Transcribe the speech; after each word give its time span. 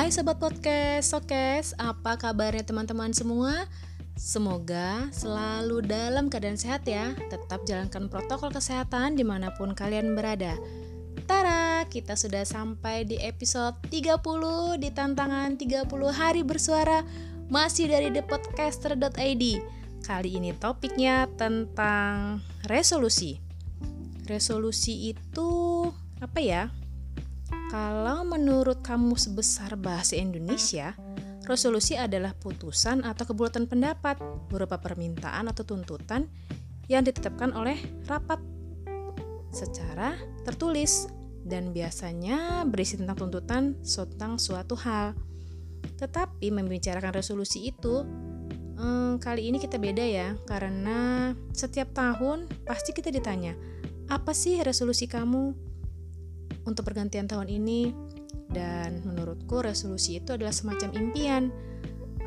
Hai 0.00 0.08
Sobat 0.08 0.40
Podcast, 0.40 1.12
Sokes, 1.12 1.76
apa 1.76 2.16
kabarnya 2.16 2.64
teman-teman 2.64 3.12
semua? 3.12 3.68
Semoga 4.16 5.12
selalu 5.12 5.84
dalam 5.84 6.32
keadaan 6.32 6.56
sehat 6.56 6.88
ya. 6.88 7.12
Tetap 7.28 7.68
jalankan 7.68 8.08
protokol 8.08 8.48
kesehatan 8.48 9.20
di 9.20 9.28
mana 9.28 9.52
pun 9.52 9.76
kalian 9.76 10.16
berada. 10.16 10.56
Tara, 11.28 11.84
kita 11.84 12.16
sudah 12.16 12.48
sampai 12.48 13.04
di 13.04 13.20
episode 13.20 13.76
30 13.92 14.80
di 14.80 14.88
tantangan 14.88 15.60
30 15.60 15.84
hari 16.16 16.48
bersuara 16.48 17.04
Masih 17.52 17.92
dari 17.92 18.08
thepodcaster.id 18.08 19.44
Kali 20.00 20.30
ini 20.32 20.56
topiknya 20.56 21.28
tentang 21.36 22.40
resolusi. 22.64 23.36
Resolusi 24.24 25.12
itu 25.12 25.84
apa 26.24 26.40
ya? 26.40 26.72
Kalau 27.70 28.26
menurut 28.26 28.82
kamu 28.82 29.14
sebesar 29.14 29.78
bahasa 29.78 30.18
Indonesia, 30.18 30.90
resolusi 31.46 31.94
adalah 31.94 32.34
putusan 32.34 33.06
atau 33.06 33.30
kebulatan 33.30 33.70
pendapat 33.70 34.18
berupa 34.50 34.82
permintaan 34.82 35.46
atau 35.46 35.62
tuntutan 35.62 36.26
yang 36.90 37.06
ditetapkan 37.06 37.54
oleh 37.54 37.78
rapat 38.10 38.42
secara 39.54 40.18
tertulis 40.42 41.06
dan 41.46 41.70
biasanya 41.70 42.66
berisi 42.66 42.98
tentang 42.98 43.14
tuntutan 43.30 43.78
tentang 43.86 44.42
suatu 44.42 44.74
hal. 44.74 45.14
Tetapi 45.94 46.50
membicarakan 46.50 47.14
resolusi 47.14 47.70
itu 47.70 48.02
hmm, 48.82 49.22
kali 49.22 49.46
ini 49.46 49.62
kita 49.62 49.78
beda 49.78 50.02
ya 50.02 50.34
karena 50.42 51.30
setiap 51.54 51.94
tahun 51.94 52.50
pasti 52.66 52.90
kita 52.90 53.14
ditanya 53.14 53.54
apa 54.10 54.34
sih 54.34 54.58
resolusi 54.58 55.06
kamu 55.06 55.69
untuk 56.64 56.88
pergantian 56.88 57.28
tahun 57.28 57.48
ini. 57.48 57.92
Dan 58.50 59.06
menurutku 59.06 59.62
resolusi 59.62 60.18
itu 60.18 60.34
adalah 60.34 60.50
semacam 60.50 60.90
impian 60.98 61.54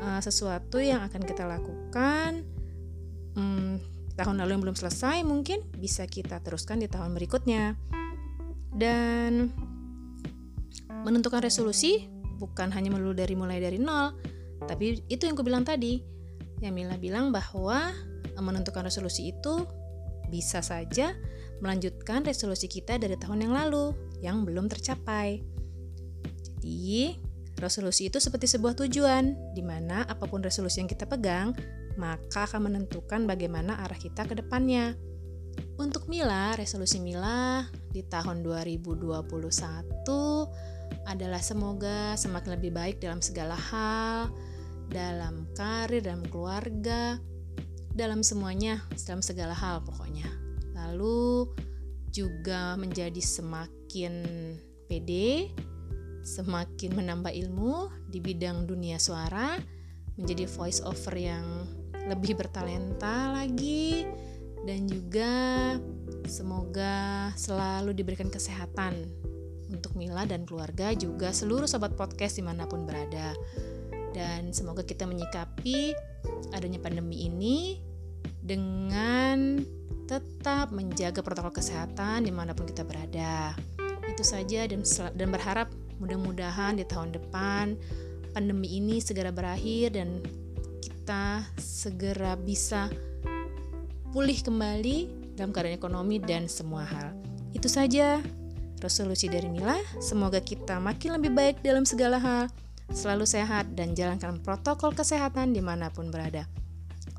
uh, 0.00 0.20
sesuatu 0.24 0.80
yang 0.80 1.04
akan 1.04 1.20
kita 1.20 1.44
lakukan 1.44 2.48
um, 3.36 3.76
tahun 4.16 4.40
lalu 4.40 4.56
yang 4.56 4.62
belum 4.64 4.78
selesai 4.78 5.20
mungkin 5.20 5.60
bisa 5.76 6.08
kita 6.08 6.40
teruskan 6.40 6.80
di 6.80 6.88
tahun 6.88 7.12
berikutnya. 7.12 7.76
Dan 8.72 9.52
menentukan 11.04 11.44
resolusi 11.44 12.08
bukan 12.40 12.72
hanya 12.72 12.88
melulu 12.88 13.12
dari 13.12 13.36
mulai 13.36 13.60
dari 13.60 13.76
nol 13.76 14.16
tapi 14.64 15.04
itu 15.12 15.28
yang 15.28 15.36
aku 15.36 15.44
bilang 15.46 15.64
tadi. 15.64 16.00
Yang 16.62 16.72
Mila 16.72 16.96
bilang 16.96 17.28
bahwa 17.34 17.92
menentukan 18.40 18.88
resolusi 18.88 19.30
itu 19.30 19.68
bisa 20.32 20.64
saja 20.64 21.12
melanjutkan 21.62 22.26
resolusi 22.26 22.66
kita 22.66 22.98
dari 22.98 23.14
tahun 23.18 23.46
yang 23.46 23.54
lalu 23.54 23.94
yang 24.24 24.42
belum 24.42 24.66
tercapai. 24.66 25.42
Jadi, 26.64 27.20
resolusi 27.60 28.08
itu 28.08 28.18
seperti 28.18 28.48
sebuah 28.48 28.74
tujuan, 28.84 29.54
di 29.54 29.62
mana 29.62 30.02
apa 30.08 30.24
pun 30.26 30.40
resolusi 30.40 30.80
yang 30.80 30.90
kita 30.90 31.04
pegang, 31.04 31.52
maka 32.00 32.48
akan 32.48 32.72
menentukan 32.72 33.28
bagaimana 33.28 33.78
arah 33.84 33.98
kita 33.98 34.26
ke 34.26 34.34
depannya. 34.38 34.96
Untuk 35.78 36.10
Mila, 36.10 36.58
resolusi 36.58 36.98
Mila 36.98 37.66
di 37.94 38.02
tahun 38.02 38.42
2021 38.42 39.22
adalah 41.06 41.42
semoga 41.42 42.18
semakin 42.18 42.58
lebih 42.58 42.74
baik 42.74 42.96
dalam 42.98 43.22
segala 43.22 43.54
hal, 43.54 44.34
dalam 44.90 45.46
karir, 45.54 46.02
dalam 46.02 46.26
keluarga, 46.26 47.22
dalam 47.94 48.26
semuanya, 48.26 48.82
dalam 49.06 49.22
segala 49.22 49.54
hal 49.54 49.82
pokoknya. 49.86 50.43
Lalu 50.74 51.50
juga 52.14 52.78
menjadi 52.78 53.18
semakin 53.18 54.14
pede, 54.86 55.50
semakin 56.22 56.94
menambah 56.94 57.34
ilmu 57.34 57.90
di 58.10 58.18
bidang 58.22 58.70
dunia 58.70 59.02
suara, 59.02 59.58
menjadi 60.14 60.46
voice 60.46 60.78
over 60.86 61.14
yang 61.18 61.66
lebih 62.06 62.38
bertalenta 62.38 63.34
lagi, 63.34 64.06
dan 64.62 64.86
juga 64.86 65.32
semoga 66.28 67.30
selalu 67.34 67.96
diberikan 67.96 68.30
kesehatan 68.30 69.08
untuk 69.72 69.96
Mila 69.98 70.22
dan 70.28 70.46
keluarga, 70.46 70.94
juga 70.94 71.34
seluruh 71.34 71.66
sobat 71.66 71.98
podcast 71.98 72.38
di 72.38 72.44
mana 72.44 72.68
pun 72.68 72.86
berada. 72.86 73.34
Dan 74.14 74.54
semoga 74.54 74.86
kita 74.86 75.10
menyikapi 75.10 75.90
adanya 76.54 76.78
pandemi 76.78 77.26
ini 77.26 77.82
dengan 78.22 79.58
tetap 80.04 80.70
menjaga 80.70 81.24
protokol 81.24 81.52
kesehatan 81.56 82.28
di 82.28 82.32
mana 82.32 82.52
pun 82.52 82.68
kita 82.68 82.84
berada. 82.84 83.56
Itu 84.04 84.22
saja 84.22 84.68
dan, 84.68 84.84
dan 85.16 85.28
berharap 85.32 85.72
mudah-mudahan 85.98 86.76
di 86.76 86.84
tahun 86.84 87.16
depan 87.16 87.78
pandemi 88.34 88.82
ini 88.82 88.98
segera 88.98 89.30
berakhir 89.30 89.94
dan 89.94 90.18
kita 90.82 91.46
segera 91.56 92.34
bisa 92.34 92.90
pulih 94.10 94.36
kembali 94.42 95.24
dalam 95.38 95.54
keadaan 95.54 95.78
ekonomi 95.78 96.18
dan 96.18 96.50
semua 96.50 96.82
hal. 96.86 97.14
Itu 97.54 97.70
saja 97.70 98.18
resolusi 98.82 99.30
dari 99.30 99.48
Mila. 99.48 99.78
Semoga 100.02 100.42
kita 100.42 100.82
makin 100.82 101.16
lebih 101.18 101.32
baik 101.32 101.56
dalam 101.62 101.86
segala 101.86 102.18
hal, 102.18 102.50
selalu 102.90 103.24
sehat, 103.24 103.72
dan 103.72 103.94
jalankan 103.94 104.42
protokol 104.42 104.92
kesehatan 104.92 105.54
di 105.54 105.62
mana 105.62 105.88
pun 105.88 106.10
berada. 106.10 106.46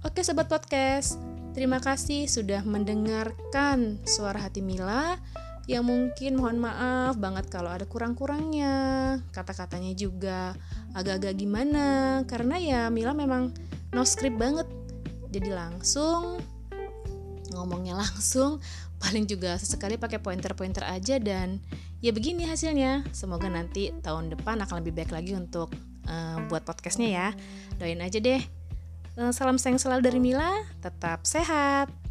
Oke, 0.06 0.22
sobat 0.22 0.46
podcast. 0.52 1.35
Terima 1.56 1.80
kasih 1.80 2.28
sudah 2.28 2.68
mendengarkan 2.68 4.04
suara 4.04 4.44
hati 4.44 4.60
Mila. 4.60 5.16
Yang 5.72 5.88
mungkin 5.88 6.32
mohon 6.36 6.60
maaf 6.60 7.16
banget 7.16 7.48
kalau 7.48 7.72
ada 7.72 7.88
kurang-kurangnya. 7.88 8.76
Kata-katanya 9.32 9.96
juga 9.96 10.52
agak-agak 10.92 11.40
gimana. 11.40 11.88
Karena 12.28 12.60
ya 12.60 12.82
Mila 12.92 13.16
memang 13.16 13.56
no 13.96 14.04
script 14.04 14.36
banget. 14.36 14.68
Jadi 15.32 15.56
langsung 15.56 16.44
ngomongnya 17.56 18.04
langsung 18.04 18.60
paling 19.02 19.24
juga 19.24 19.56
sesekali 19.56 19.96
pakai 19.96 20.20
pointer-pointer 20.20 20.84
aja 20.84 21.24
dan 21.24 21.64
ya 22.04 22.12
begini 22.12 22.44
hasilnya. 22.44 23.08
Semoga 23.16 23.48
nanti 23.48 23.96
tahun 24.04 24.28
depan 24.28 24.60
akan 24.60 24.84
lebih 24.84 24.92
baik 24.92 25.16
lagi 25.16 25.32
untuk 25.32 25.72
uh, 26.12 26.38
buat 26.52 26.68
podcastnya 26.68 27.10
ya. 27.16 27.28
Doain 27.80 28.04
aja 28.04 28.20
deh. 28.20 28.44
Eh, 28.44 28.65
salam 29.32 29.56
sayang 29.56 29.80
selalu 29.80 30.02
dari 30.04 30.20
Mila, 30.20 30.52
tetap 30.84 31.24
sehat. 31.24 32.05